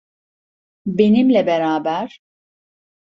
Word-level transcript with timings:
Benimle 0.85 1.45
beraber. 1.45 2.21